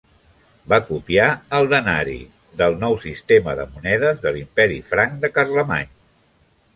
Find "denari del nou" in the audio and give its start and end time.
1.73-2.97